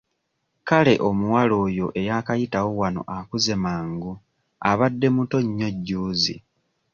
Kale 0.67 0.93
omuwala 1.09 1.53
oyo 1.65 1.85
eyaakayitawo 1.99 2.69
wano 2.81 3.01
akuze 3.17 3.53
mangu 3.63 4.11
abadde 4.69 5.07
muto 5.15 5.37
nnyo 5.45 5.69
jjuuzi. 5.75 6.35